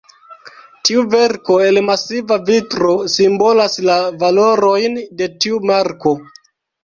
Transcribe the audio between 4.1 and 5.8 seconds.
valorojn de tiu